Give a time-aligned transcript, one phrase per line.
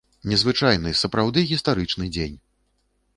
[0.31, 2.37] Незвычайны, сапраўды гістарычны дзень!